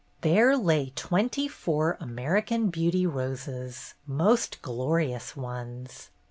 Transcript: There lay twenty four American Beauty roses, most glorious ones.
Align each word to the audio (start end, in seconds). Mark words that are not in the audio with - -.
There 0.21 0.57
lay 0.57 0.89
twenty 0.95 1.47
four 1.47 1.95
American 1.99 2.71
Beauty 2.71 3.05
roses, 3.05 3.93
most 4.07 4.59
glorious 4.63 5.35
ones. 5.37 6.09